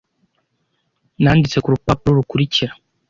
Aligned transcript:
nanditse 1.23 1.57
kurupapuro 1.63 2.13
rukurikira 2.19 2.73